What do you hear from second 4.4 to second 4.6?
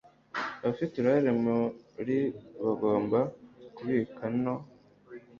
no